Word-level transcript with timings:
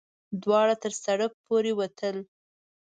دواړه 0.43 0.75
تر 0.83 0.91
سړک 1.03 1.31
پورې 1.45 1.71
وتل. 1.79 2.15